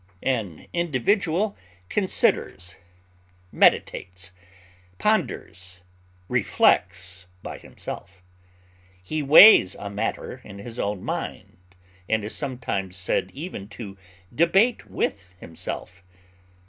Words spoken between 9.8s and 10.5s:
matter